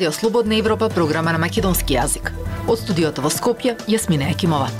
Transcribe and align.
Радио 0.00 0.12
Слободна 0.12 0.56
Европа, 0.56 0.88
програма 0.88 1.32
на 1.32 1.38
македонски 1.38 1.92
јазик. 1.92 2.30
Од 2.64 2.78
студиото 2.80 3.20
во 3.20 3.28
Скопје, 3.28 3.74
Јасмина 3.84 4.30
Екимова. 4.32 4.70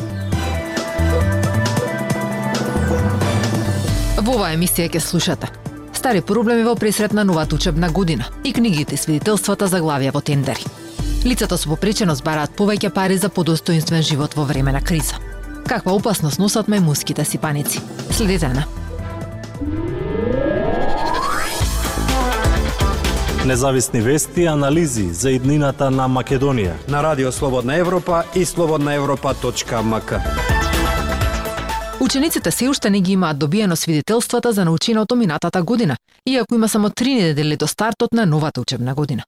Во 4.17 4.39
оваа 4.39 4.55
емисија 4.57 4.89
ќе 4.89 5.05
слушате 5.05 5.53
Стари 5.93 6.25
проблеми 6.25 6.65
во 6.65 6.73
пресрет 6.73 7.13
на 7.13 7.27
новата 7.29 7.55
учебна 7.55 7.93
година 7.93 8.33
и 8.45 8.55
книгите 8.57 8.97
свидетелствата 8.97 9.69
за 9.69 9.85
главија 9.85 10.17
во 10.17 10.25
тендери. 10.25 10.65
Лицата 11.29 11.61
со 11.61 11.69
попреченост 11.69 12.25
бараат 12.25 12.57
повеќе 12.57 12.89
пари 12.89 13.21
за 13.21 13.29
подостоинствен 13.29 14.01
живот 14.01 14.41
во 14.41 14.49
време 14.49 14.73
на 14.73 14.81
криза. 14.81 15.21
Каква 15.69 15.93
опасност 15.93 16.41
носат 16.41 16.73
мајмунските 16.73 17.29
сипаници? 17.29 17.85
Следете 18.09 18.49
на 18.49 18.65
Независни 23.47 24.01
вести 24.01 24.43
и 24.43 24.47
анализи 24.47 25.09
за 25.13 25.31
иднината 25.31 25.91
на 25.91 26.09
Македонија. 26.09 26.75
На 26.89 27.03
Радио 27.03 27.33
Слободна 27.33 27.75
Европа 27.77 28.23
и 28.35 28.45
слободнаевропа.мк. 28.45 30.13
Учениците 32.01 32.51
се 32.51 32.69
уште 32.69 32.91
не 32.91 33.01
ги 33.01 33.13
имаат 33.13 33.39
добиено 33.39 33.77
свидетелствата 33.77 34.53
за 34.53 34.65
наученото 34.65 35.17
минатата 35.17 35.63
година, 35.63 35.97
иако 36.27 36.55
има 36.55 36.69
само 36.69 36.91
три 36.91 37.15
недели 37.15 37.57
до 37.57 37.67
стартот 37.67 38.13
на 38.13 38.27
новата 38.27 38.61
учебна 38.61 38.95
година. 38.95 39.23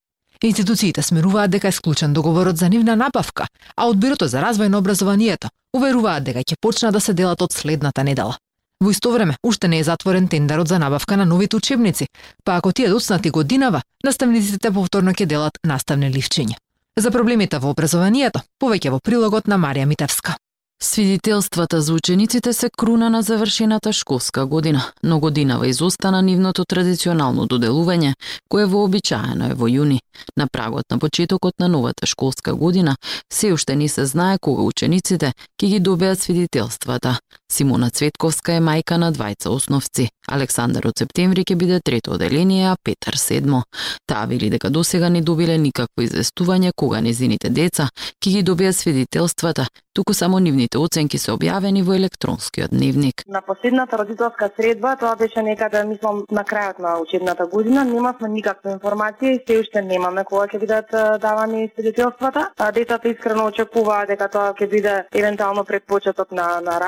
Институциите 0.44 1.02
смеруваат 1.02 1.50
дека 1.50 1.68
е 1.68 1.72
склучен 1.72 2.12
договорот 2.12 2.56
за 2.56 2.68
нивна 2.68 2.96
набавка, 2.96 3.46
а 3.76 3.86
од 3.86 3.96
Бирото 3.96 4.26
за 4.26 4.42
развој 4.42 4.68
на 4.68 4.78
образованието 4.78 5.48
уверуваат 5.76 6.24
дека 6.24 6.40
ќе 6.40 6.60
почнат 6.60 6.92
да 6.92 7.00
се 7.00 7.14
делат 7.14 7.42
од 7.42 7.52
следната 7.52 8.04
недела. 8.04 8.36
Во 8.82 8.90
исто 8.90 9.12
време, 9.12 9.36
уште 9.46 9.68
не 9.68 9.78
е 9.78 9.84
затворен 9.84 10.26
тендерот 10.28 10.68
за 10.68 10.78
набавка 10.78 11.16
на 11.16 11.24
новите 11.24 11.56
учебници, 11.56 12.08
па 12.44 12.56
ако 12.56 12.72
тие 12.72 12.88
доцнати 12.88 13.30
годинава, 13.30 13.82
наставниците 14.04 14.72
повторно 14.74 15.14
ќе 15.14 15.26
делат 15.26 15.58
наставни 15.62 16.10
ливчиња. 16.10 16.58
За 16.98 17.10
проблемите 17.14 17.62
во 17.62 17.70
образованието, 17.70 18.42
повеќе 18.58 18.90
во 18.90 18.98
прилогот 18.98 19.46
на 19.46 19.54
Марија 19.54 19.86
Митевска. 19.86 20.34
Свидетелствата 20.82 21.80
за 21.80 21.94
учениците 21.94 22.52
се 22.52 22.70
круна 22.78 23.10
на 23.10 23.22
завршената 23.22 23.92
школска 23.92 24.46
година, 24.46 24.82
но 25.02 25.20
годинава 25.20 25.68
изостана 25.68 26.22
нивното 26.22 26.64
традиционално 26.64 27.46
доделување, 27.46 28.14
кое 28.48 28.66
вообичаено 28.66 29.52
е 29.52 29.54
во 29.54 29.70
јуни. 29.70 30.00
На 30.36 30.48
прагот 30.50 30.90
на 30.90 30.98
почетокот 30.98 31.54
на 31.60 31.68
новата 31.68 32.06
школска 32.06 32.54
година, 32.54 32.96
се 33.32 33.52
уште 33.52 33.76
не 33.76 33.88
се 33.88 34.06
знае 34.06 34.38
кога 34.42 34.62
учениците 34.62 35.32
ќе 35.62 35.66
ги 35.66 35.80
добеат 35.80 36.20
свидетелствата. 36.20 37.18
Симона 37.52 37.90
Цветковска 37.90 38.54
е 38.56 38.60
мајка 38.64 38.96
на 38.96 39.10
двајца 39.12 39.50
основци. 39.52 40.06
Александар 40.32 40.86
од 40.88 41.02
септември 41.02 41.44
ќе 41.44 41.56
биде 41.60 41.80
трето 41.84 42.14
оделение, 42.14 42.70
а 42.70 42.78
Петар 42.80 43.18
седмо. 43.20 43.64
Таа 44.08 44.24
вели 44.30 44.48
дека 44.48 44.70
досега 44.70 45.10
не 45.12 45.20
добиле 45.20 45.58
никакво 45.58 46.06
известување 46.06 46.72
кога 46.72 47.02
незините 47.04 47.50
деца 47.50 47.90
ќе 48.22 48.30
ги 48.38 48.42
добијат 48.46 48.78
свидетелствата, 48.78 49.66
туку 49.92 50.14
само 50.14 50.38
нивните 50.38 50.78
оценки 50.78 51.18
се 51.18 51.34
објавени 51.34 51.82
во 51.84 51.92
електронскиот 51.98 52.70
дневник. 52.72 53.24
На 53.28 53.42
последната 53.42 53.98
родителска 53.98 54.48
средба, 54.56 54.96
тоа 54.96 55.16
беше 55.16 55.42
некаде, 55.42 55.84
мислам, 55.84 56.22
на 56.30 56.44
крајот 56.44 56.78
на 56.78 56.96
учебната 57.02 57.46
година, 57.46 57.84
немавме 57.84 58.28
никаква 58.28 58.78
информација 58.78 59.34
и 59.36 59.42
се 59.46 59.58
уште 59.60 59.82
немаме 59.82 60.24
кога 60.24 60.46
ќе 60.46 60.60
бидат 60.62 60.94
давани 61.20 61.68
свидетелствата. 61.74 62.48
Децата 62.74 63.08
искрено 63.08 63.50
очекуваа 63.52 64.06
дека 64.06 64.30
тоа 64.32 64.54
ќе 64.54 64.70
биде 64.70 64.96
евентуално 65.12 65.64
пред 65.64 65.84
почеток 65.86 66.32
на, 66.32 66.60
на 66.64 66.78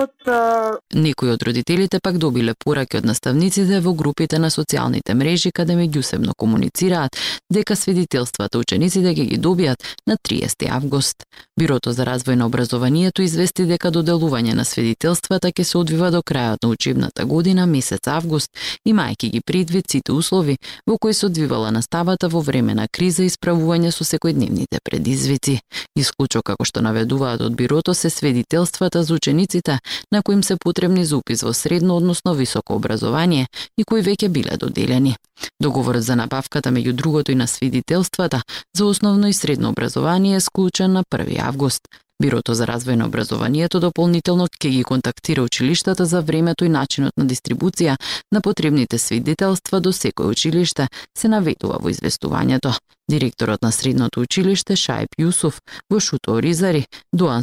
распустот. 0.00 0.80
Некои 0.94 1.30
од 1.30 1.42
родителите 1.42 2.00
пак 2.00 2.18
добиле 2.18 2.54
пораки 2.54 2.96
од 2.96 3.04
наставниците 3.04 3.80
во 3.80 3.92
групите 3.94 4.38
на 4.38 4.50
социјалните 4.50 5.14
мрежи 5.14 5.50
каде 5.52 5.74
меѓусебно 5.74 6.34
комуницираат 6.36 7.16
дека 7.50 7.76
свидетелствата 7.76 8.58
учениците 8.58 9.14
ќе 9.14 9.26
ги 9.26 9.38
добијат 9.38 9.84
на 10.06 10.16
30 10.16 10.68
август. 10.70 11.24
Бирото 11.58 11.92
за 11.92 12.04
развој 12.04 12.34
на 12.34 12.46
образованието 12.46 13.22
извести 13.22 13.66
дека 13.66 13.90
доделување 13.90 14.54
на 14.54 14.64
свидетелствата 14.64 15.52
ќе 15.52 15.64
се 15.64 15.78
одвива 15.78 16.10
до 16.10 16.22
крајот 16.22 16.62
на 16.62 16.68
учебната 16.68 17.24
година, 17.24 17.66
месец 17.66 18.08
август, 18.08 18.50
имајќи 18.86 19.30
ги 19.30 19.40
предвид 19.40 19.90
сите 19.90 20.12
услови 20.12 20.56
во 20.86 20.98
кои 20.98 21.14
се 21.14 21.26
одвивала 21.26 21.70
наставата 21.70 22.28
во 22.28 22.40
време 22.40 22.74
на 22.74 22.88
криза 22.88 23.24
и 23.24 23.30
справување 23.30 23.90
со 23.90 24.04
секојдневните 24.04 24.80
предизвици. 24.84 25.60
Исклучок 25.96 26.44
како 26.44 26.64
што 26.64 26.80
наведуваат 26.80 27.40
од 27.40 27.54
бирото 27.54 27.94
се 27.94 28.10
свидетелствата 28.10 29.02
за 29.02 29.14
учениците 29.14 29.78
на 30.12 30.22
кои 30.22 30.34
им 30.34 30.44
се 30.44 30.56
потребни 30.56 31.04
за 31.04 31.16
упис 31.16 31.42
во 31.42 31.52
средно 31.52 31.96
односно 31.96 32.34
високо 32.34 32.74
образование 32.74 33.46
и 33.78 33.84
кои 33.84 34.02
веќе 34.02 34.28
биле 34.28 34.56
доделени. 34.56 35.16
Договорот 35.62 36.02
за 36.02 36.16
набавката 36.16 36.70
меѓу 36.70 36.92
другото 36.92 37.32
и 37.32 37.34
на 37.34 37.46
свидетелствата 37.46 38.42
за 38.76 38.84
основно 38.84 39.28
и 39.28 39.32
средно 39.32 39.70
образование 39.70 40.36
е 40.36 40.40
склучен 40.40 40.92
на 40.92 41.04
1 41.04 41.38
август. 41.38 41.82
Бирото 42.20 42.54
за 42.54 42.66
развој 42.68 42.98
на 43.00 43.06
образованието 43.08 43.80
дополнително 43.80 44.44
ќе 44.52 44.70
ги 44.70 44.82
контактира 44.84 45.42
училиштата 45.42 46.04
за 46.06 46.20
времето 46.20 46.64
и 46.64 46.68
начинот 46.68 47.16
на 47.16 47.24
дистрибуција 47.24 47.96
на 48.32 48.40
потребните 48.44 48.98
свидетелства 48.98 49.80
до 49.80 49.92
секој 49.92 50.28
училиште, 50.28 50.88
се 51.18 51.28
наведува 51.28 51.80
во 51.80 51.88
известувањето. 51.88 52.74
Директорот 53.10 53.62
на 53.62 53.72
средното 53.72 54.20
училиште 54.22 54.76
Шајп 54.78 55.16
Јусуф 55.18 55.56
во 55.90 55.98
Шуто 55.98 56.36
Оризари, 56.38 56.84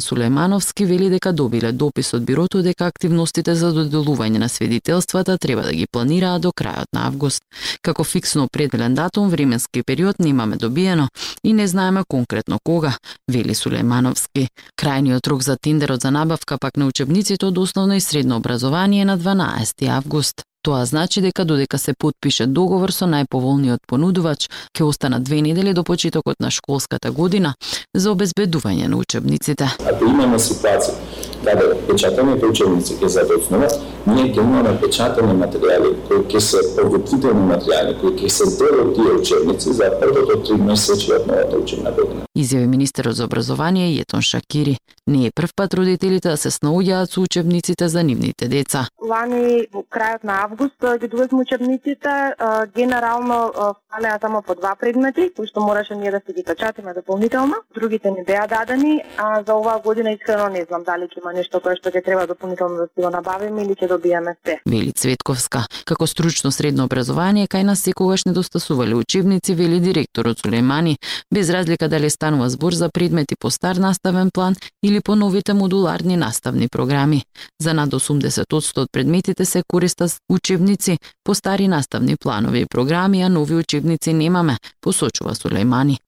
Сулемановски 0.00 0.86
вели 0.86 1.10
дека 1.10 1.32
добиле 1.32 1.72
допис 1.72 2.14
од 2.14 2.24
бирото 2.24 2.62
дека 2.62 2.86
активностите 2.86 3.54
за 3.54 3.68
доделување 3.76 4.38
на 4.38 4.48
свидетелствата 4.48 5.36
треба 5.38 5.62
да 5.62 5.72
ги 5.72 5.86
планираат 5.92 6.42
до 6.42 6.52
крајот 6.56 6.88
на 6.94 7.04
август. 7.06 7.42
Како 7.82 8.04
фиксно 8.04 8.44
определен 8.44 8.94
датум, 8.94 9.28
временски 9.28 9.82
период 9.82 10.18
немаме 10.18 10.56
добиено 10.56 11.08
и 11.44 11.52
не 11.52 11.68
знаеме 11.68 12.02
конкретно 12.08 12.58
кога, 12.64 12.96
вели 13.28 13.54
Сулемановски. 13.54 14.48
Крајниот 14.80 15.28
рок 15.28 15.42
за 15.42 15.56
тендерот 15.56 16.00
за 16.00 16.10
набавка 16.10 16.58
пак 16.58 16.76
на 16.76 16.86
учебниците 16.86 17.46
од 17.46 17.58
основно 17.58 17.94
и 17.94 18.00
средно 18.00 18.36
образование 18.36 19.04
на 19.04 19.18
12 19.18 19.88
август. 19.88 20.47
Тоа 20.62 20.84
значи 20.84 21.20
дека 21.20 21.44
додека 21.44 21.78
се 21.78 21.94
подпише 21.94 22.46
договор 22.46 22.90
со 22.90 23.06
најповолниот 23.06 23.86
понудувач, 23.86 24.48
ќе 24.74 24.84
останат 24.84 25.22
две 25.22 25.38
недели 25.42 25.72
до 25.72 25.84
почетокот 25.84 26.40
на 26.40 26.50
школската 26.50 27.12
година 27.14 27.54
за 27.94 28.10
обезбедување 28.10 28.88
на 28.88 28.98
учебниците. 28.98 29.70
Ако 29.86 30.04
имаме 30.04 30.38
ситуација 30.42 30.98
каде 31.44 31.68
печатаните 31.86 32.46
учебници 32.46 32.96
ќе 32.98 33.08
задоцнуват, 33.14 33.76
ние 34.06 34.26
ќе 34.32 34.42
имаме 34.42 34.74
печатани 34.82 35.36
материјали 35.38 35.92
кои 36.08 36.24
ќе 36.26 36.40
се 36.40 36.62
подготвителни 36.76 37.44
материјали 37.52 37.94
кои 38.00 38.16
ќе 38.18 38.28
се 38.28 38.50
дел 38.58 38.82
од 38.82 38.94
тие 38.96 39.14
учебници 39.20 39.72
за 39.78 39.92
првото 40.00 40.40
три 40.42 40.56
месеци 40.58 41.12
од 41.14 41.30
новата 41.30 41.56
учебна 41.62 41.92
година. 41.92 42.26
Изјави 42.34 42.66
министерот 42.66 43.16
за 43.16 43.24
образование 43.24 43.94
Јетон 43.94 44.22
Шакири. 44.22 44.76
Не 45.06 45.26
е 45.26 45.30
прв 45.30 45.54
пат 45.56 45.74
родителите 45.74 46.28
да 46.28 46.36
се 46.36 46.50
снаоѓаат 46.50 47.14
со 47.14 47.22
учебниците 47.22 47.88
за 47.88 48.02
нивните 48.02 48.48
деца. 48.48 48.88
Лани 49.00 49.64
во 49.72 49.84
крајот 49.88 50.24
на 50.24 50.42
август 50.50 51.00
ги 51.00 51.08
доведме 51.08 51.38
учебниците, 51.38 52.32
генерално 52.76 53.52
фалеа 53.90 54.18
само 54.20 54.42
по 54.42 54.54
два 54.54 54.76
предмети, 54.80 55.30
кои 55.36 55.46
што 55.46 55.60
мораше 55.60 55.94
ние 55.94 56.10
да 56.10 56.20
се 56.26 56.32
ги 56.32 56.42
печатиме 56.44 56.94
дополнително. 56.94 57.54
Другите 57.74 58.10
не 58.10 58.24
беа 58.24 58.46
дадени, 58.46 59.02
а 59.16 59.42
за 59.46 59.54
оваа 59.54 59.80
година 59.80 60.12
искрено 60.12 60.48
не 60.48 60.64
знам 60.68 60.82
дали 60.84 61.08
ќе 61.08 61.20
има 61.20 61.32
нешто 61.32 61.60
кое 61.60 61.76
што 61.76 61.90
ќе 61.90 62.04
треба 62.04 62.26
дополнително 62.26 62.76
да 62.76 62.86
си 62.86 63.04
го 63.04 63.10
набавиме 63.10 63.62
или 63.62 63.74
ќе 63.74 63.88
добиеме 63.88 64.36
се. 64.46 64.58
Вели 64.66 64.92
Цветковска, 64.92 65.66
како 65.84 66.06
стручно 66.06 66.52
средно 66.52 66.84
образование 66.84 67.46
кај 67.46 67.62
нас 67.62 67.84
секогаш 67.84 68.24
недостасувале 68.24 68.94
учебници, 68.94 69.54
вели 69.54 69.80
директорот 69.80 70.38
Сулеймани, 70.38 70.98
без 71.34 71.50
разлика 71.50 71.88
дали 71.88 72.10
станува 72.10 72.48
збор 72.50 72.72
за 72.72 72.88
предмети 72.90 73.36
по 73.40 73.50
стар 73.50 73.76
наставен 73.76 74.30
план 74.30 74.54
или 74.82 75.00
по 75.00 75.16
новите 75.16 75.52
модуларни 75.52 76.16
наставни 76.16 76.68
програми. 76.68 77.22
За 77.60 77.74
над 77.74 77.90
80% 77.90 78.78
од 78.78 78.88
предметите 78.92 79.44
се 79.44 79.62
користат 79.68 80.10
учебници 80.38 80.98
по 81.24 81.34
стари 81.34 81.68
наставни 81.68 82.16
планови 82.16 82.60
и 82.60 82.66
програми, 82.66 83.22
а 83.22 83.28
нови 83.28 83.54
учебници 83.54 84.12
немаме, 84.12 84.56
посочува 84.80 85.34
Сулеймани. 85.34 85.98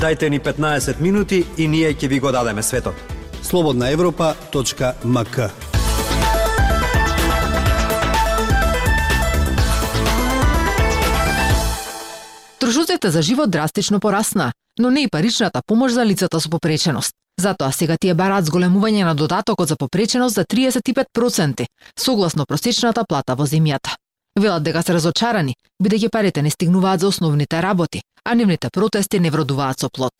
Дајте 0.00 0.28
ни 0.28 0.40
15 0.40 1.00
минути 1.00 1.44
и 1.56 1.68
ние 1.68 1.94
ќе 1.94 2.08
ви 2.08 2.18
го 2.20 2.32
дадеме 2.32 2.62
светот. 2.62 2.94
слободнаевропа.мк 3.42 5.38
Трошоците 12.58 13.10
за 13.10 13.22
живот 13.22 13.50
драстично 13.50 14.00
порасна, 14.00 14.52
но 14.78 14.90
не 14.90 15.02
и 15.02 15.08
паричната 15.08 15.60
помош 15.66 15.92
за 15.92 16.06
лицата 16.06 16.40
со 16.40 16.50
попреченост. 16.50 17.12
Затоа 17.40 17.72
сега 17.72 17.96
тие 18.00 18.14
бараат 18.14 18.46
зголемување 18.46 19.04
на 19.04 19.14
додатокот 19.14 19.68
за 19.68 19.76
попреченост 19.76 20.34
за 20.34 20.44
35%, 20.44 21.66
согласно 21.98 22.46
просечната 22.46 23.04
плата 23.08 23.34
во 23.34 23.46
земјата. 23.46 23.96
Велат 24.38 24.62
дека 24.62 24.82
се 24.82 24.94
разочарани, 24.94 25.54
бидејќи 25.82 26.10
парите 26.10 26.42
не 26.42 26.50
стигнуваат 26.50 27.00
за 27.00 27.08
основните 27.08 27.62
работи, 27.62 28.02
а 28.24 28.34
нивните 28.34 28.70
протести 28.70 29.20
не 29.20 29.30
вродуваат 29.30 29.80
со 29.80 29.88
плод. 29.90 30.12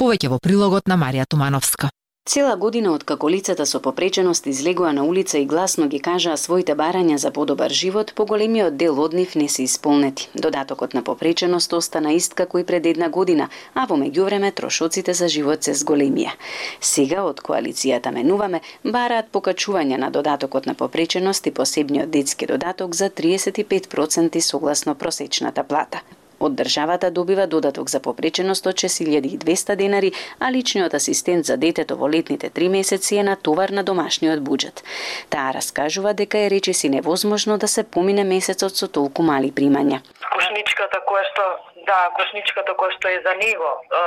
Повеќе 0.00 0.28
во 0.28 0.38
прилогот 0.38 0.88
на 0.88 0.96
Марија 0.96 1.26
Тумановска. 1.26 1.90
Цела 2.28 2.56
година 2.56 2.90
од 2.92 3.04
како 3.08 3.28
лицата 3.32 3.64
со 3.66 3.78
попреченост 3.80 4.46
излегува 4.46 4.90
на 4.92 5.04
улица 5.04 5.38
и 5.38 5.46
гласно 5.52 5.86
ги 5.88 6.00
кажаа 6.08 6.36
своите 6.36 6.74
барања 6.80 7.16
за 7.16 7.30
подобар 7.38 7.72
живот, 7.78 8.12
поголемиот 8.14 8.76
дел 8.76 9.00
од 9.00 9.16
нив 9.18 9.34
не 9.40 9.48
се 9.48 9.62
исполнети. 9.62 10.28
Додатокот 10.34 10.94
на 10.94 11.02
попреченост 11.02 11.72
остана 11.72 12.12
ист 12.12 12.34
како 12.34 12.58
и 12.58 12.64
пред 12.64 12.86
една 12.86 13.08
година, 13.08 13.48
а 13.74 13.86
во 13.86 13.96
меѓувреме 13.96 14.52
трошоците 14.54 15.14
за 15.14 15.28
живот 15.28 15.64
се 15.64 15.74
зголемија. 15.74 16.36
Сега 16.80 17.24
од 17.24 17.40
коалицијата 17.40 18.12
менуваме 18.12 18.60
бараат 18.84 19.32
покачување 19.32 19.96
на 19.96 20.10
додатокот 20.10 20.66
на 20.66 20.74
попреченост 20.74 21.46
и 21.46 21.56
посебниот 21.56 22.10
детски 22.10 22.46
додаток 22.46 22.94
за 22.94 23.10
35% 23.10 24.40
согласно 24.40 24.94
просечната 24.94 25.64
плата. 25.64 26.04
Од 26.40 26.54
државата 26.56 27.10
добива 27.10 27.46
додаток 27.46 27.90
за 27.90 28.00
попреченост 28.00 28.66
од 28.66 28.74
6200 28.74 29.76
денари, 29.76 30.12
а 30.38 30.52
личниот 30.52 30.94
асистент 30.94 31.44
за 31.44 31.56
детето 31.56 31.96
во 31.96 32.08
летните 32.08 32.50
три 32.50 32.68
месеци 32.68 33.16
е 33.16 33.22
на 33.22 33.36
товар 33.36 33.68
на 33.68 33.84
домашниот 33.84 34.40
буџет. 34.40 34.82
Таа 35.28 35.52
раскажува 35.52 36.14
дека 36.14 36.38
е 36.38 36.50
речиси 36.50 36.88
невозможно 36.88 37.58
да 37.58 37.68
се 37.68 37.84
помине 37.84 38.24
месецот 38.24 38.76
со 38.76 38.88
толку 38.88 39.22
мали 39.22 39.52
примања. 39.52 40.00
Кошничката 40.32 41.04
која 41.04 41.24
што 41.28 41.69
да, 41.90 41.98
кошничката 42.18 42.74
која 42.78 42.94
што 42.96 43.10
е 43.10 43.18
за 43.26 43.34
него, 43.40 43.70
е, 43.82 44.02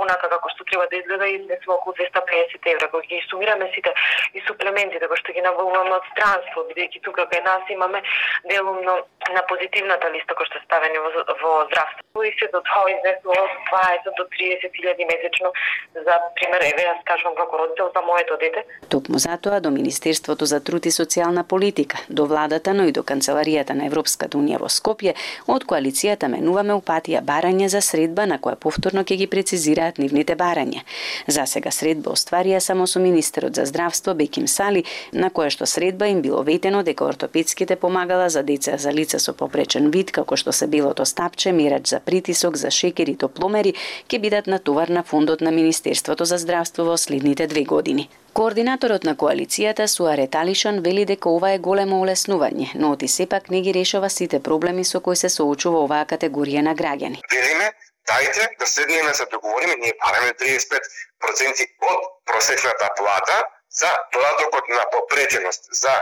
онака 0.00 0.28
како 0.34 0.50
што 0.52 0.66
треба 0.68 0.86
да 0.90 0.96
изгледа, 1.00 1.26
изнесува 1.28 1.76
околу 1.78 1.96
250 1.96 2.70
евра. 2.74 2.88
Кога 2.92 3.06
ги 3.08 3.22
сумираме 3.30 3.70
сите 3.74 3.92
и 4.34 4.42
суплементите 4.46 5.08
кои 5.08 5.20
што 5.22 5.32
ги 5.36 5.44
набавуваме 5.48 5.94
од 5.98 6.08
странство, 6.12 6.66
бидејќи 6.70 7.02
тука 7.06 7.26
кај 7.32 7.44
нас 7.48 7.62
имаме 7.76 8.02
делумно 8.50 8.94
на 9.36 9.42
позитивната 9.50 10.10
листа 10.14 10.36
која 10.36 10.50
што 10.50 10.60
е 10.60 10.66
ставени 10.68 10.98
во, 11.04 11.10
во 11.42 11.52
здравство. 11.68 12.24
И 12.24 12.32
се 12.38 12.46
до 12.52 12.60
тоа 12.68 12.90
изнесува 12.92 13.40
од 13.46 13.54
20 13.72 14.18
до 14.18 14.24
30 14.36 14.78
илјади 14.80 15.08
месечно 15.08 15.52
за 15.94 16.14
пример, 16.38 16.62
еве 16.72 16.84
јас 16.90 17.00
кажувам 17.08 17.34
како 17.40 17.62
родител 17.62 17.90
за 17.94 18.02
моето 18.06 18.36
дете. 18.42 18.64
Токму 18.88 19.18
затоа 19.18 19.60
до 19.60 19.70
Министерството 19.70 20.46
за 20.46 20.60
труд 20.60 20.86
и 20.86 20.94
социјална 20.94 21.44
политика, 21.48 21.98
до 22.08 22.26
владата, 22.26 22.74
но 22.74 22.84
и 22.88 22.92
до 22.92 23.02
Канцеларијата 23.02 23.74
на 23.74 23.88
Европската 23.90 24.38
унија 24.38 24.60
во 24.62 24.70
Скопје, 24.70 25.14
од 25.48 25.66
коалицијата 25.66 26.28
менуваме 26.30 26.74
упатија 26.78 27.13
барање 27.22 27.68
за 27.68 27.80
средба 27.80 28.26
на 28.26 28.38
која 28.38 28.56
повторно 28.56 29.04
ќе 29.04 29.16
ги 29.16 29.26
прецизираат 29.26 29.98
нивните 29.98 30.36
барања. 30.36 30.80
За 31.26 31.46
сега 31.46 31.70
средба 31.70 32.10
остварија 32.16 32.60
само 32.60 32.86
со 32.86 33.00
министерот 33.00 33.54
за 33.54 33.66
здравство 33.66 34.14
Беким 34.14 34.48
Сали, 34.48 34.84
на 35.12 35.30
која 35.30 35.50
што 35.50 35.66
средба 35.66 36.08
им 36.08 36.22
било 36.22 36.42
ветено 36.42 36.82
дека 36.82 37.04
ортопедските 37.04 37.76
помагала 37.76 38.30
за 38.30 38.42
деца 38.42 38.76
за 38.78 38.92
лица 38.92 39.20
со 39.20 39.32
попречен 39.32 39.90
вид, 39.90 40.10
како 40.10 40.36
што 40.36 40.52
се 40.52 40.66
билото 40.66 41.04
стапче, 41.04 41.52
мерач 41.52 41.88
за 41.88 42.00
притисок, 42.00 42.56
за 42.56 42.70
шекер 42.70 43.08
и 43.08 43.16
топломери, 43.16 43.74
ќе 44.08 44.20
бидат 44.20 44.46
натовар 44.46 44.88
на 44.88 45.02
фондот 45.02 45.40
на 45.40 45.50
Министерството 45.50 46.24
за 46.24 46.38
здравство 46.38 46.84
во 46.84 46.96
следните 46.96 47.46
две 47.46 47.64
години. 47.64 48.08
Координаторот 48.34 49.04
на 49.06 49.12
коалицијата 49.14 49.84
Суаре 49.86 50.24
Талишан 50.26 50.80
вели 50.82 51.04
дека 51.10 51.30
ова 51.30 51.52
е 51.54 51.58
големо 51.66 52.00
олеснување, 52.04 52.72
но 52.82 52.90
оти 52.94 53.08
сепак 53.08 53.44
не 53.54 53.60
ги 53.62 53.74
решава 53.76 54.10
сите 54.10 54.40
проблеми 54.48 54.84
со 54.88 55.00
кои 55.04 55.20
се 55.20 55.30
соочува 55.34 55.82
оваа 55.84 56.08
категорија 56.12 56.64
на 56.68 56.72
граѓани. 56.80 57.20
Велиме, 57.34 57.68
дајте 58.10 58.48
да 58.58 58.66
седнеме 58.72 59.12
да 59.12 59.14
се 59.20 59.28
договориме, 59.36 59.78
ние 59.84 59.94
параме 60.02 60.34
35% 60.42 61.68
од 61.92 62.10
просечната 62.32 62.90
плата 62.98 63.38
за 63.80 63.94
додатокот 64.18 64.68
на 64.68 64.82
попреченост 64.96 65.70
за 65.84 65.94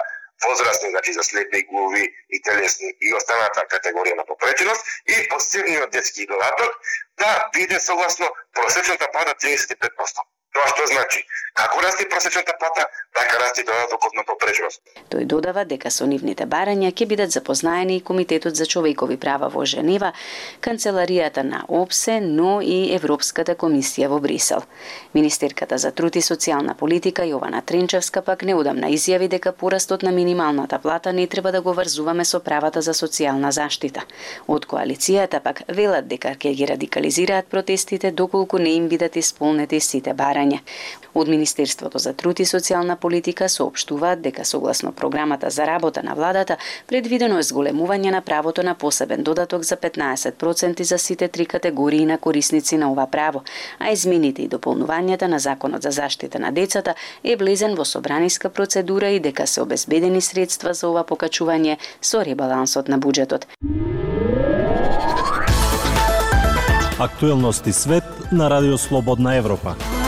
возрастни, 0.48 0.90
значи 0.90 1.12
за 1.12 1.22
слепи, 1.22 1.66
глуви 1.70 2.04
и 2.30 2.42
телесни 2.42 2.94
и 3.00 3.14
останата 3.14 3.68
категорија 3.76 4.16
на 4.16 4.24
попреченост 4.24 4.80
и 5.06 5.28
посебниот 5.28 5.90
детски 5.90 6.26
додаток 6.26 6.70
да 7.18 7.48
биде 7.52 7.80
согласно 7.80 8.26
просечната 8.54 9.08
плата 9.12 9.34
35%. 9.34 10.32
Тоа 10.52 10.68
што 10.68 10.84
значи, 10.84 11.22
како 11.56 11.80
расти 11.80 12.04
просечната 12.08 12.52
плата, 12.60 12.84
така 13.16 13.38
расти 13.40 13.62
додатокот 13.64 14.12
на 14.16 14.22
попречност. 14.28 14.82
Тој 15.08 15.24
додава 15.24 15.64
дека 15.64 15.88
со 15.90 16.04
нивните 16.04 16.44
барања 16.44 16.90
ќе 16.92 17.06
бидат 17.08 17.32
запознаени 17.32 17.96
и 17.96 18.02
Комитетот 18.04 18.56
за 18.56 18.66
човекови 18.66 19.16
права 19.16 19.48
во 19.48 19.64
Женева, 19.64 20.12
Канцеларијата 20.60 21.42
на 21.42 21.62
ОПСЕ, 21.68 22.18
но 22.20 22.60
и 22.60 22.92
Европската 22.96 23.54
комисија 23.54 24.10
во 24.12 24.18
Брисел. 24.20 24.64
Министерката 25.14 25.78
за 25.78 25.92
труд 25.92 26.16
и 26.16 26.24
социјална 26.24 26.76
политика 26.76 27.24
Јована 27.24 27.64
Тренчевска 27.64 28.20
пак 28.20 28.44
неодамна 28.44 28.92
изјави 28.92 29.28
дека 29.28 29.52
порастот 29.52 30.02
на 30.02 30.12
минималната 30.12 30.78
плата 30.78 31.12
не 31.12 31.26
треба 31.26 31.52
да 31.52 31.62
го 31.62 31.72
врзуваме 31.72 32.24
со 32.24 32.40
правата 32.40 32.82
за 32.82 32.92
социјална 32.92 33.48
заштита. 33.56 34.04
Од 34.48 34.68
коалицијата 34.68 35.40
пак 35.40 35.64
велат 35.68 36.12
дека 36.12 36.36
ќе 36.36 36.52
ги 36.52 36.68
радикализираат 36.74 37.48
протестите 37.48 38.10
доколку 38.10 38.58
не 38.58 38.76
им 38.76 38.88
бидат 38.88 39.16
исполнети 39.16 39.80
сите 39.80 40.12
барања 40.12 40.41
барање. 40.42 40.60
Од 41.14 41.28
Министерството 41.28 41.98
за 41.98 42.12
труд 42.12 42.40
и 42.40 42.44
социјална 42.44 42.96
политика 42.96 43.48
соопштуваат 43.48 44.22
дека 44.22 44.44
согласно 44.44 44.92
програмата 44.92 45.50
за 45.50 45.66
работа 45.66 46.02
на 46.02 46.14
владата 46.14 46.56
предвидено 46.86 47.38
е 47.38 47.42
зголемување 47.42 48.10
на 48.10 48.20
правото 48.20 48.62
на 48.62 48.74
посебен 48.74 49.22
додаток 49.22 49.62
за 49.62 49.76
15% 49.76 50.82
за 50.82 50.98
сите 50.98 51.28
три 51.28 51.46
категории 51.46 52.06
на 52.06 52.18
корисници 52.18 52.76
на 52.76 52.90
ова 52.92 53.06
право, 53.06 53.42
а 53.78 53.90
измените 53.90 54.42
и 54.42 54.48
дополнувањата 54.48 55.26
на 55.26 55.38
Законот 55.38 55.82
за 55.82 55.90
заштита 55.90 56.38
на 56.38 56.52
децата 56.52 56.94
е 57.24 57.36
влезен 57.36 57.74
во 57.74 57.84
собраниска 57.84 58.48
процедура 58.48 59.10
и 59.10 59.20
дека 59.20 59.46
се 59.46 59.60
обезбедени 59.60 60.20
средства 60.20 60.74
за 60.74 60.88
ова 60.88 61.04
покачување 61.04 61.76
со 62.00 62.24
ребалансот 62.24 62.88
на 62.88 62.98
буџетот. 62.98 63.46
Актуелности 66.98 67.72
свет 67.72 68.04
на 68.32 68.50
Радио 68.50 68.78
Слободна 68.78 69.34
Европа. 69.34 70.01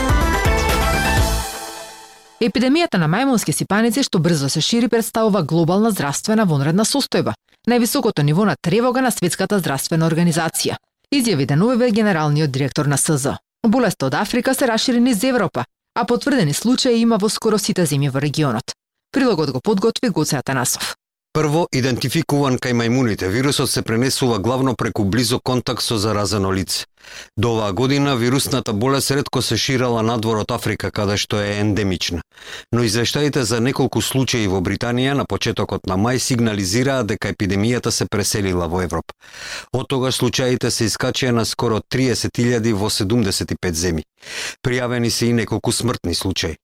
Епидемијата 2.43 2.99
на 2.99 3.07
мајмунски 3.07 3.53
сипаници 3.55 4.01
што 4.03 4.19
брзо 4.19 4.49
се 4.51 4.59
шири 4.61 4.89
представува 4.91 5.41
глобална 5.41 5.91
здравствена 5.91 6.43
вонредна 6.45 6.83
состојба, 6.83 7.31
највисокото 7.71 8.25
ниво 8.27 8.43
на 8.45 8.55
тревога 8.61 9.01
на 9.01 9.11
Светската 9.11 9.59
здравствена 9.59 10.09
организација, 10.09 10.75
изјави 11.15 11.45
деновиве 11.47 11.91
генералниот 11.91 12.51
директор 12.51 12.91
на 12.91 12.97
СЗ. 12.97 13.37
Болеста 13.63 14.07
од 14.11 14.19
Африка 14.19 14.53
се 14.53 14.67
расшири 14.67 14.99
низ 14.99 15.23
Европа, 15.23 15.63
а 15.95 16.03
потврдени 16.03 16.53
случаи 16.53 16.99
има 16.99 17.17
во 17.17 17.29
скоро 17.29 17.57
сите 17.57 17.87
земји 17.87 18.11
во 18.11 18.19
регионот. 18.19 18.75
Прилогот 19.13 19.51
го 19.51 19.61
подготви 19.61 20.09
Гоце 20.09 20.35
Атанасов. 20.35 20.95
Прво, 21.35 21.65
идентификуван 21.75 22.55
кај 22.63 22.71
мајмуните, 22.79 23.27
вирусот 23.27 23.67
се 23.67 23.81
пренесува 23.83 24.37
главно 24.39 24.71
преку 24.79 25.03
близо 25.03 25.39
контакт 25.43 25.83
со 25.83 25.97
заразено 25.99 26.51
лице. 26.55 26.85
До 27.37 27.51
оваа 27.51 27.73
година 27.73 28.15
вирусната 28.15 28.73
болест 28.73 29.11
ретко 29.11 29.41
се 29.41 29.57
ширала 29.57 30.01
надвор 30.01 30.37
од 30.45 30.51
Африка, 30.55 30.91
каде 30.91 31.17
што 31.17 31.41
е 31.43 31.59
ендемична. 31.59 32.21
Но 32.71 32.87
извештаите 32.87 33.43
за 33.43 33.59
неколку 33.59 34.01
случаи 34.01 34.47
во 34.47 34.63
Британија 34.63 35.19
на 35.19 35.25
почетокот 35.27 35.91
на 35.91 35.99
мај 35.99 36.23
сигнализираа 36.23 37.03
дека 37.03 37.35
епидемијата 37.35 37.91
се 37.91 38.07
преселила 38.07 38.71
во 38.71 38.85
Европа. 38.87 39.11
Од 39.73 39.89
тогаш 39.91 40.15
случаите 40.15 40.71
се 40.71 40.87
искачија 40.87 41.35
на 41.35 41.43
скоро 41.45 41.81
30.000 41.83 42.71
во 42.73 42.87
75 42.87 43.73
земи. 43.73 44.07
Пријавени 44.63 45.09
се 45.09 45.25
и 45.25 45.33
неколку 45.33 45.71
смртни 45.71 46.15
случаи. 46.15 46.55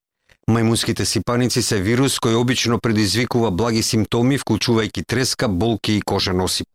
Мајмунските 0.50 1.04
сипаници 1.06 1.62
се 1.62 1.78
вирус 1.78 2.18
кој 2.18 2.34
обично 2.34 2.78
предизвикува 2.82 3.50
благи 3.50 3.82
симптоми, 3.82 4.38
вклучувајќи 4.38 5.04
треска, 5.06 5.48
болки 5.48 5.96
и 5.96 6.02
кожен 6.02 6.40
осип. 6.40 6.66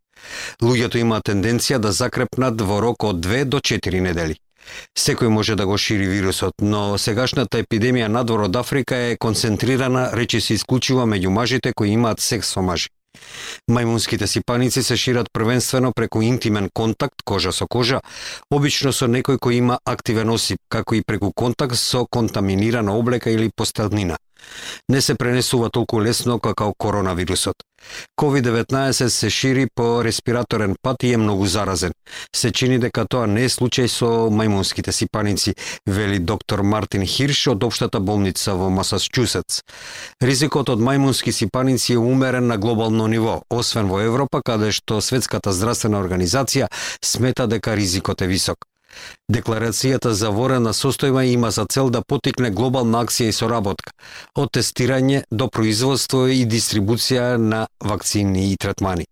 Луѓето 0.62 1.02
имаат 1.02 1.28
тенденција 1.30 1.78
да 1.78 1.92
закрепнат 1.92 2.62
во 2.62 2.80
рок 2.82 3.04
од 3.04 3.20
2 3.26 3.44
до 3.46 3.60
4 3.60 4.00
недели. 4.02 4.38
Секој 4.98 5.28
може 5.28 5.56
да 5.56 5.66
го 5.66 5.78
шири 5.78 6.08
вирусот, 6.08 6.54
но 6.62 6.98
сегашната 6.98 7.62
епидемија 7.64 8.08
надвор 8.08 8.48
од 8.48 8.56
Африка 8.56 8.96
е 8.96 9.18
концентрирана, 9.18 10.10
речи 10.14 10.42
се 10.42 10.54
исклучува 10.54 11.06
меѓу 11.06 11.30
мажите 11.30 11.74
кои 11.74 11.96
имаат 11.96 12.20
секс 12.20 12.56
со 12.56 12.62
мажи. 12.62 12.90
Мајмунските 13.72 14.28
сипаници 14.28 14.84
се 14.84 14.98
шират 14.98 15.32
првенствено 15.34 15.92
преку 15.96 16.22
интимен 16.22 16.70
контакт, 16.74 17.22
кожа 17.24 17.52
со 17.52 17.68
кожа, 17.68 18.02
обично 18.52 18.92
со 18.92 19.08
некој 19.08 19.38
кој 19.38 19.58
има 19.58 19.80
активен 19.86 20.30
осип, 20.30 20.60
како 20.70 20.96
и 20.96 21.02
преку 21.02 21.32
контакт 21.34 21.76
со 21.76 22.06
контаминирана 22.06 22.98
облека 22.98 23.30
или 23.30 23.52
постелнина 23.56 24.18
не 24.90 25.02
се 25.02 25.16
пренесува 25.16 25.70
толку 25.70 26.02
лесно 26.02 26.40
како 26.40 26.74
коронавирусот. 26.78 27.56
COVID-19 28.22 29.08
се 29.08 29.30
шири 29.30 29.68
по 29.76 30.04
респираторен 30.04 30.76
пат 30.82 31.04
и 31.04 31.14
е 31.14 31.18
многу 31.18 31.46
заразен. 31.46 31.92
Се 32.36 32.52
чини 32.52 32.80
дека 32.80 33.06
тоа 33.06 33.28
не 33.28 33.46
е 33.46 33.50
случај 33.50 33.88
со 33.88 34.10
мајмунските 34.34 34.92
сипаници, 34.92 35.54
вели 35.86 36.20
доктор 36.20 36.62
Мартин 36.62 37.06
Хирш 37.06 37.48
од 37.54 37.64
Обштата 37.64 38.00
болница 38.00 38.56
во 38.56 38.70
Масачусетс. 38.70 39.62
Ризикот 40.22 40.70
од 40.70 40.82
мајмунски 40.82 41.32
сипаници 41.32 41.94
е 41.94 41.98
умерен 41.98 42.48
на 42.48 42.58
глобално 42.58 43.08
ниво, 43.08 43.42
освен 43.50 43.88
во 43.88 44.02
Европа, 44.02 44.42
каде 44.42 44.72
што 44.72 45.02
Светската 45.02 45.54
здравствена 45.54 46.02
организација 46.02 46.72
смета 47.04 47.48
дека 47.48 47.76
ризикот 47.78 48.22
е 48.22 48.28
висок. 48.28 48.66
Декларацијата 49.32 50.14
за 50.14 50.32
ворена 50.32 50.74
состојба 50.74 51.26
има 51.32 51.52
за 51.52 51.66
цел 51.66 51.90
да 51.90 52.02
потикне 52.02 52.52
глобална 52.52 53.04
акција 53.04 53.30
и 53.30 53.36
соработка, 53.36 53.92
од 54.36 54.54
тестирање 54.56 55.24
до 55.32 55.50
производство 55.50 56.28
и 56.28 56.46
дистрибуција 56.46 57.38
на 57.38 57.68
вакцини 57.84 58.52
и 58.52 58.58
третмани. 58.58 59.06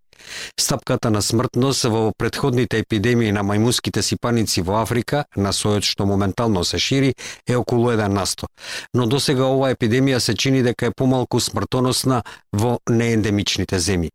Стапката 0.59 1.09
на 1.11 1.21
смртност 1.21 1.83
во 1.83 2.11
предходните 2.17 2.79
епидемии 2.79 3.31
на 3.31 3.43
мајмунските 3.43 4.01
сипаници 4.01 4.61
во 4.61 4.81
Африка, 4.81 5.25
на 5.35 5.53
сојот 5.53 5.85
што 5.85 6.05
моментално 6.05 6.63
се 6.63 6.79
шири, 6.79 7.13
е 7.47 7.55
околу 7.55 7.91
1 7.91 8.07
на 8.07 8.25
100. 8.25 8.47
Но 8.93 9.05
досега 9.05 9.45
оваа 9.45 9.75
епидемија 9.75 10.19
се 10.19 10.33
чини 10.33 10.63
дека 10.63 10.85
е 10.85 10.95
помалку 10.95 11.39
смртоносна 11.39 12.23
во 12.53 12.79
неендемичните 12.89 13.79
земји. 13.79 14.09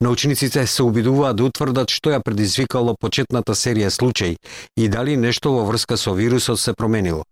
Научниците 0.00 0.66
се 0.66 0.82
обидуваат 0.82 1.36
да 1.36 1.44
утврдат 1.44 1.90
што 1.90 2.10
ја 2.10 2.22
предизвикало 2.22 2.96
почетната 3.00 3.54
серија 3.54 3.90
случаи 3.90 4.36
и 4.76 4.88
дали 4.88 5.16
нешто 5.16 5.52
во 5.52 5.64
врска 5.64 5.96
со 5.96 6.14
вирусот 6.14 6.60
се 6.60 6.74
променило. 6.74 7.24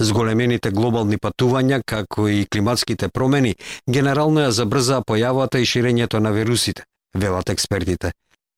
Зголемените 0.00 0.70
глобални 0.70 1.16
патувања, 1.16 1.82
како 1.86 2.28
и 2.28 2.46
климатските 2.46 3.08
промени, 3.08 3.54
генерално 3.88 4.40
ја 4.46 4.50
забрзаа 4.50 5.04
појавата 5.06 5.60
и 5.60 5.66
ширењето 5.66 6.18
на 6.18 6.32
вирусите, 6.32 6.84
велат 7.14 7.50
експертите. 7.50 8.12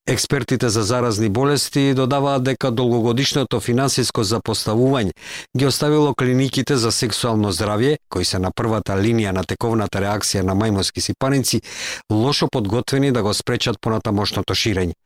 Експертите 0.07 0.69
за 0.69 0.83
заразни 0.83 1.29
болести 1.29 1.95
додаваат 1.95 2.43
дека 2.43 2.71
долгогодишното 2.75 3.61
финансиско 3.61 4.25
запоставување 4.27 5.13
ги 5.59 5.67
оставило 5.67 6.15
клиниките 6.15 6.77
за 6.77 6.91
сексуално 6.93 7.53
здравје, 7.53 7.97
кои 8.11 8.25
се 8.25 8.41
на 8.43 8.51
првата 8.51 8.97
линија 8.99 9.31
на 9.31 9.45
тековната 9.47 10.03
реакција 10.03 10.43
на 10.43 10.59
мајмунски 10.59 11.01
сипаници, 11.01 11.63
лошо 12.11 12.49
подготвени 12.51 13.13
да 13.13 13.23
го 13.23 13.35
спречат 13.35 13.79
понатамошното 13.81 14.55
ширење. 14.55 14.99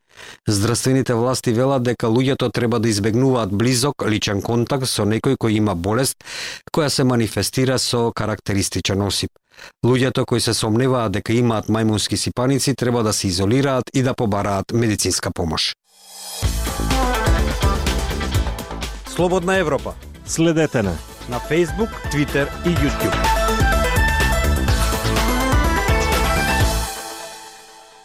Здравствените 0.47 1.13
власти 1.13 1.51
велат 1.51 1.83
дека 1.83 2.07
луѓето 2.07 2.51
треба 2.53 2.79
да 2.79 2.89
избегнуваат 2.89 3.51
близок 3.51 4.05
личен 4.07 4.41
контакт 4.41 4.87
со 4.87 5.05
некој 5.05 5.37
кој 5.37 5.57
има 5.57 5.75
болест 5.75 6.23
која 6.73 6.89
се 6.89 7.03
манифестира 7.03 7.79
со 7.79 8.11
карактеристичен 8.11 9.01
осип. 9.01 9.31
Луѓето 9.85 10.25
кои 10.25 10.41
се 10.41 10.53
сомневаат 10.53 11.11
дека 11.11 11.33
имаат 11.33 11.67
мајмунски 11.67 12.15
сипаници 12.15 12.75
треба 12.75 13.03
да 13.03 13.13
се 13.13 13.27
изолираат 13.27 13.83
и 13.93 14.03
да 14.03 14.13
побараат 14.13 14.73
медицинска 14.73 15.31
помош. 15.31 15.75
Слободна 19.07 19.57
Европа. 19.57 19.93
Следете 20.25 20.83
на 20.83 20.97
на 21.29 21.39
Facebook, 21.39 21.91
Twitter 22.11 22.47
и 22.65 22.69
YouTube. 22.69 23.36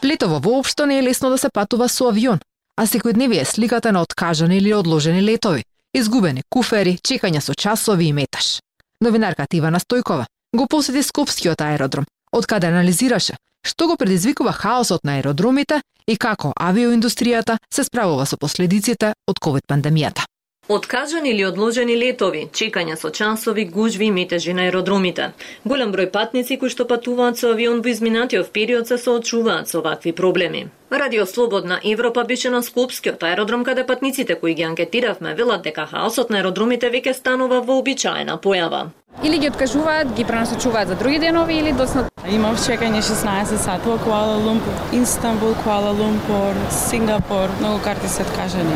Летово 0.04 0.40
воопшто 0.40 0.86
не 0.86 0.98
е 0.98 1.02
лесно 1.02 1.30
да 1.30 1.38
се 1.38 1.48
патува 1.50 1.88
со 1.88 2.08
авион, 2.08 2.40
а 2.76 2.86
секојдневие 2.86 3.42
е 3.42 3.44
сликата 3.44 3.92
на 3.92 4.02
откажани 4.02 4.56
или 4.56 4.74
одложени 4.74 5.22
летови, 5.22 5.64
изгубени 5.94 6.42
куфери, 6.50 6.98
чекања 6.98 7.40
со 7.40 7.54
часови 7.54 8.06
и 8.06 8.12
меташ. 8.12 8.60
Новинарката 9.00 9.56
Ивана 9.56 9.80
Стојкова 9.80 10.26
го 10.56 10.66
посети 10.66 11.02
Скопскиот 11.02 11.60
аеродром, 11.60 12.04
од 12.32 12.46
каде 12.46 12.66
анализираше 12.66 13.36
што 13.62 13.86
го 13.86 13.96
предизвикува 13.96 14.52
хаосот 14.52 15.04
на 15.04 15.16
аеродромите 15.18 15.80
и 16.06 16.16
како 16.16 16.52
авиоиндустријата 16.58 17.58
се 17.72 17.84
справува 17.86 18.26
со 18.26 18.36
последиците 18.36 19.14
од 19.28 19.38
ковид 19.38 19.66
пандемијата. 19.70 20.26
Откажани 20.74 21.30
или 21.30 21.44
одложени 21.44 21.94
летови, 22.00 22.46
чекања 22.58 22.94
со 22.96 23.10
часови, 23.12 23.64
гужви 23.68 24.06
и 24.06 24.10
метежи 24.10 24.54
на 24.56 24.62
аеродромите. 24.64 25.26
Голем 25.68 25.92
број 25.92 26.08
патници 26.14 26.56
кои 26.62 26.72
што 26.72 26.86
патуваат 26.88 27.36
со 27.36 27.50
авион 27.52 27.82
во 27.84 27.92
изминатиот 27.92 28.48
период 28.56 28.88
се 28.88 28.96
соочуваат 29.02 29.68
со 29.68 29.82
вакви 29.84 30.12
проблеми. 30.12 30.70
Радио 30.90 31.26
Слободна 31.26 31.78
Европа 31.84 32.24
беше 32.24 32.50
на 32.50 32.62
Скопскиот 32.62 33.22
аеродром 33.22 33.64
каде 33.64 33.84
патниците 33.86 34.34
кои 34.34 34.54
ги 34.54 34.62
анкетиравме 34.62 35.34
велат 35.34 35.62
дека 35.62 35.86
хаосот 35.92 36.30
на 36.30 36.40
аеродромите 36.40 36.88
веќе 36.88 37.12
станува 37.12 37.60
вообичаена 37.60 38.40
појава. 38.40 38.86
Или 39.24 39.38
ги 39.38 39.48
откажуваат, 39.48 40.12
ги 40.12 40.24
пренасочуваат 40.24 40.88
за 40.88 40.94
други 40.94 41.18
денови 41.18 41.54
или 41.54 41.72
доцна. 41.72 42.04
Имав 42.30 42.56
чекање 42.64 43.02
16 43.04 43.58
сати 43.60 43.88
во 43.88 43.98
Куала 43.98 44.38
Лумпур, 44.40 44.72
Истанбул, 44.92 45.54
Куала 45.64 45.92
Лумпур, 45.92 46.56
Сингапур, 46.70 47.52
многу 47.60 47.78
карти 47.84 48.08
се 48.08 48.22
откажани. 48.22 48.74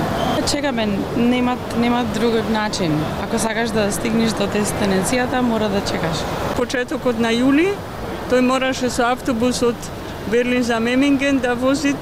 Чекаме, 0.50 0.86
нема 1.16 1.56
нема 1.78 2.04
друг 2.14 2.50
начин. 2.50 3.00
Ако 3.24 3.38
сакаш 3.38 3.70
да 3.70 3.92
стигнеш 3.92 4.32
до 4.32 4.46
дестинацијата, 4.46 5.40
мора 5.40 5.68
да 5.68 5.80
чекаш. 5.80 6.22
Почетокот 6.56 7.18
на 7.18 7.32
јули, 7.32 7.72
тој 8.30 8.40
мораше 8.40 8.90
со 8.90 9.10
автобусот 9.16 9.90
Берлин 10.30 10.62
за 10.62 10.80
Меминген 10.80 11.38
да 11.38 11.54
вози 11.54 11.94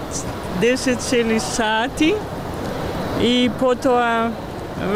10 0.60 0.98
цели 0.98 1.40
сати 1.40 2.14
и 3.20 3.50
потоа 3.60 4.30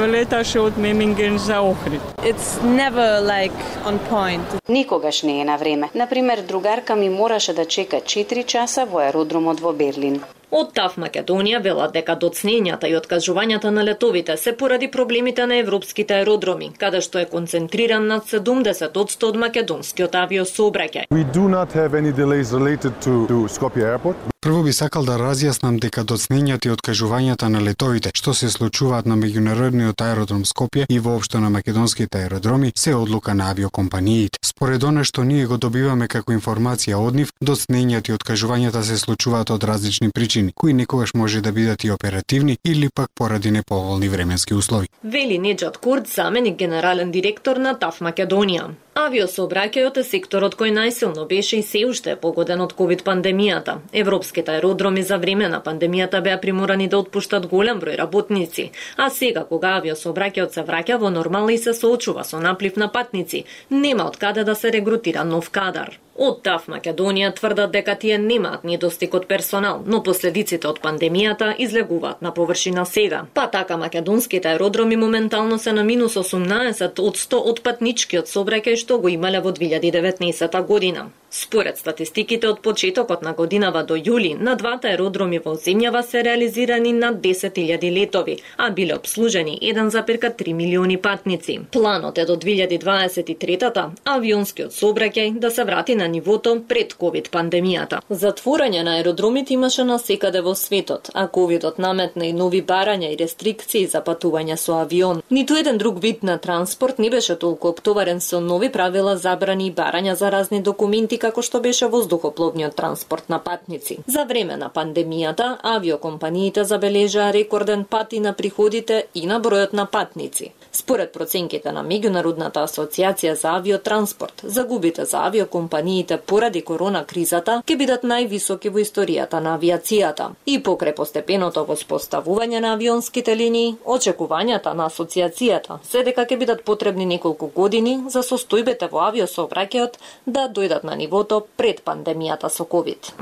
леташе 0.07 0.61
од 0.61 0.79
Меминген 0.79 1.39
за 1.39 1.61
Охрид. 1.61 2.18
It's 2.29 2.61
never 2.63 3.21
like 3.21 3.59
on 3.87 3.99
point. 4.11 4.69
Никогаш 4.69 5.23
не 5.23 5.41
е 5.41 5.45
на 5.45 5.57
време. 5.57 5.91
Например, 5.95 6.43
другарка 6.43 6.97
ми 6.97 7.11
мораше 7.11 7.53
да 7.53 7.65
чека 7.65 7.97
4 7.97 8.45
часа 8.45 8.85
во 8.87 8.99
аеродромот 8.99 9.61
во 9.61 9.73
Берлин. 9.73 10.23
Од 10.51 10.71
ТАФ 10.73 10.95
Македонија 10.97 11.59
велат 11.61 11.93
дека 11.93 12.15
доцнењата 12.17 12.89
и 12.89 12.95
откажувањата 12.97 13.69
на 13.71 13.83
летовите 13.85 14.37
се 14.37 14.55
поради 14.57 14.89
проблемите 14.91 15.47
на 15.47 15.59
европските 15.61 16.15
аеродроми, 16.21 16.71
каде 16.79 17.03
што 17.05 17.21
е 17.21 17.27
концентриран 17.35 18.07
над 18.09 18.25
70% 18.33 19.29
од 19.29 19.37
македонскиот 19.45 20.17
авиосообраќај. 20.23 21.13
We 21.13 21.29
do 21.37 21.53
not 21.53 21.77
have 21.77 21.93
any 22.01 22.17
delays 22.23 22.57
related 22.57 22.97
to, 23.05 23.27
to 23.29 23.45
Skopje 23.49 23.85
Airport. 23.85 24.17
Прво 24.41 24.63
би 24.63 24.73
сакал 24.73 25.03
да 25.03 25.17
разјаснам 25.19 25.81
дека 25.83 26.05
доцнењата 26.07 26.69
и 26.69 26.71
откажувањата 26.71 27.49
на 27.51 27.59
летовите 27.59 28.13
што 28.15 28.31
се 28.39 28.51
случуваат 28.55 29.07
на 29.11 29.17
меѓународниот 29.19 29.99
аеродром 29.99 30.45
Скопје 30.47 30.85
и 30.89 30.99
воопшто 30.99 31.41
на 31.43 31.51
македонските 31.51 32.19
аеродроми 32.19 32.71
се 32.77 32.95
одлука 32.95 33.35
на 33.35 33.51
авиокомпаниите. 33.51 34.39
Според 34.47 34.85
оно 34.85 35.03
што 35.05 35.25
ние 35.25 35.47
го 35.47 35.59
добиваме 35.59 36.07
како 36.09 36.33
информација 36.33 37.03
од 37.03 37.19
нив, 37.19 37.33
доцнењата 37.43 38.11
и 38.11 38.15
откажувањата 38.15 38.83
се 38.83 38.99
случуваат 38.99 39.51
од 39.51 39.65
различни 39.65 40.11
причини, 40.15 40.38
причини, 40.39 40.53
кои 40.55 40.75
некогаш 40.75 41.15
може 41.15 41.41
да 41.41 41.53
бидат 41.53 41.85
и 41.85 41.91
оперативни 41.91 42.59
или 42.65 42.89
пак 42.95 43.11
поради 43.15 43.51
неповолни 43.51 44.09
временски 44.09 44.55
услови. 44.55 44.89
Вели 45.05 45.39
Неджат 45.39 45.79
Курд, 45.79 46.07
заменик 46.07 46.57
генерален 46.59 47.11
директор 47.11 47.57
на 47.57 47.75
ТАФ 47.79 48.01
Македонија. 48.01 48.69
Авиосообраќајот 48.99 49.99
е 50.01 50.03
секторот 50.03 50.57
кој 50.59 50.73
најсилно 50.75 51.27
беше 51.31 51.61
и 51.61 51.67
се 51.67 51.85
уште 51.87 52.11
е 52.15 52.17
погоден 52.23 52.65
од 52.65 52.73
ковид 52.81 53.05
пандемијата. 53.07 53.77
Европските 54.01 54.57
аеродроми 54.57 55.05
за 55.11 55.19
време 55.25 55.51
на 55.53 55.61
пандемијата 55.67 56.21
беа 56.25 56.41
приморани 56.43 56.89
да 56.95 56.99
отпуштат 57.05 57.47
голем 57.53 57.79
број 57.85 57.97
работници, 58.01 58.65
а 58.97 59.09
сега 59.21 59.45
кога 59.53 59.77
авиосообраќајот 59.77 60.59
се 60.59 60.67
враќа 60.73 60.99
во 61.05 61.15
нормала 61.15 61.55
и 61.55 61.63
се 61.69 61.77
соочува 61.83 62.27
со 62.27 62.43
наплив 62.49 62.83
на 62.85 62.91
патници, 62.99 63.45
нема 63.71 64.11
од 64.11 64.19
каде 64.19 64.45
да 64.45 64.59
се 64.59 64.75
регрутира 64.75 65.25
нов 65.25 65.55
кадар. 65.55 65.99
Од 66.19 66.41
ТАФ 66.43 66.65
Македонија 66.67 67.29
тврдат 67.31 67.71
дека 67.71 67.95
тие 67.95 68.17
немаат 68.19 68.65
недостиг 68.67 69.13
од 69.15 69.29
персонал, 69.31 69.85
но 69.87 70.01
последиците 70.03 70.67
од 70.67 70.81
пандемијата 70.83 71.53
излегуваат 71.63 72.25
на 72.27 72.33
површина 72.35 72.83
сега. 72.91 73.21
Па 73.35 73.47
така 73.47 73.77
македонските 73.77 74.49
аеродроми 74.49 74.97
моментално 74.97 75.59
се 75.59 75.73
на 75.73 75.85
минус 75.85 76.17
18 76.19 76.99
од 76.99 77.21
100 77.23 77.43
од 77.53 77.63
патничкиот 77.63 78.27
сообраќај 78.27 78.75
што 78.89 78.97
го 79.05 79.11
имале 79.13 79.41
во 79.45 79.51
2019 79.53 80.63
година. 80.69 81.11
Според 81.31 81.79
статистиките 81.79 82.49
од 82.49 82.61
почетокот 82.65 83.23
на 83.23 83.35
годинава 83.37 83.83
до 83.85 83.97
јули, 83.97 84.31
на 84.41 84.55
двата 84.57 84.89
аеродроми 84.89 85.39
во 85.45 85.53
земјава 85.61 86.01
се 86.03 86.23
реализирани 86.25 86.93
над 86.93 87.19
10.000 87.21 87.91
летови, 87.93 88.37
а 88.57 88.71
биле 88.71 88.95
обслужени 88.95 89.59
1,3 89.63 90.53
милиони 90.53 90.97
патници. 90.97 91.59
Планот 91.73 92.19
е 92.19 92.25
до 92.25 92.37
2023-та 92.37 93.91
авионскиот 94.05 94.73
сообраќај 94.73 95.39
да 95.39 95.51
се 95.51 95.65
врати 95.65 95.97
на 95.97 96.09
нивото 96.09 96.55
пред 96.69 96.95
ковид 96.95 97.29
пандемијата. 97.31 98.01
Затворање 98.11 98.83
на 98.83 98.97
аеродромите 98.97 99.55
имаше 99.55 99.85
на 99.85 99.99
секаде 99.99 100.41
во 100.41 100.55
светот, 100.55 101.11
а 101.15 101.27
ковидот 101.29 101.79
наметна 101.79 102.25
и 102.25 102.33
нови 102.33 102.63
барања 102.63 103.13
и 103.13 103.21
рестрикции 103.21 103.85
за 103.87 104.01
патување 104.01 104.57
со 104.57 104.81
авион. 104.81 105.23
Ниту 105.31 105.61
еден 105.61 105.79
друг 105.79 106.01
вид 106.03 106.23
на 106.23 106.39
транспорт 106.39 106.99
не 106.99 107.11
беше 107.11 107.37
толку 107.37 107.69
оптоварен 107.69 108.21
со 108.21 108.41
нови 108.41 108.73
правила, 108.73 109.17
забрани 109.17 109.67
и 109.67 109.73
барања 109.73 110.15
за 110.15 110.33
разни 110.33 110.63
документи 110.63 111.18
како 111.19 111.43
што 111.43 111.61
беше 111.61 111.87
воздухопловниот 111.87 112.75
транспорт 112.75 113.29
на 113.29 113.39
патници. 113.39 113.99
За 114.07 114.25
време 114.25 114.57
на 114.57 114.71
пандемијата, 114.75 115.57
авиокомпаниите 115.63 116.65
забележаа 116.65 117.33
рекорден 117.33 117.85
пат 117.85 118.13
и 118.13 118.21
на 118.21 118.33
приходите 118.33 119.07
и 119.15 119.27
на 119.27 119.41
бројот 119.41 119.73
на 119.73 119.87
патници. 119.87 120.53
Според 120.79 121.11
проценките 121.13 121.73
на 121.75 121.83
Меѓународната 121.83 122.63
асоциација 122.63 123.33
за 123.35 123.57
авиотранспорт, 123.59 124.43
загубите 124.45 125.05
за 125.05 125.25
авиокомпаниите 125.27 126.19
поради 126.33 126.61
корона 126.63 127.01
кризата 127.05 127.57
ќе 127.67 127.77
бидат 127.81 128.05
највисоки 128.07 128.71
во 128.71 128.79
историјата 128.85 129.41
на 129.43 129.57
авиацијата. 129.59 130.29
И 130.47 130.61
покрај 130.69 130.95
постепеното 131.01 131.65
воспоставување 131.67 132.61
на 132.63 132.77
авионските 132.77 133.35
линии, 133.35 133.75
очекувањата 133.97 134.77
на 134.79 134.87
асоциацијата 134.87 135.81
се 135.83 136.05
дека 136.07 136.29
ќе 136.31 136.39
бидат 136.45 136.63
потребни 136.63 137.11
неколку 137.11 137.51
години 137.59 137.99
за 138.15 138.23
состојбите 138.23 138.87
во 138.95 139.03
авиосообраќајот 139.11 139.99
да 140.27 140.47
дојдат 140.47 140.87
на 140.87 140.95
нивото 140.95 141.43
пред 141.57 141.83
пандемијата 141.83 142.55
со 142.55 142.65
ковид. 142.65 143.13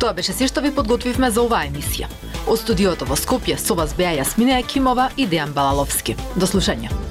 Тоа 0.00 0.16
беше 0.16 0.32
се 0.32 0.48
што 0.48 0.64
ви 0.64 0.72
подготвивме 0.72 1.28
за 1.30 1.44
оваа 1.44 1.68
емисија. 1.68 2.29
Од 2.48 2.62
студиото 2.62 3.04
во 3.04 3.18
Скопје 3.18 3.58
со 3.60 3.76
вас 3.76 3.92
беа 3.98 4.14
Јасмина 4.22 4.60
Екимова 4.62 5.10
и 5.16 5.28
Дејан 5.28 5.52
Балаловски. 5.56 6.16
До 6.36 6.48
слушање. 6.48 7.09